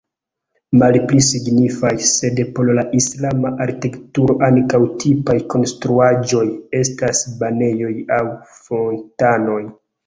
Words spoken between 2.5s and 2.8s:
por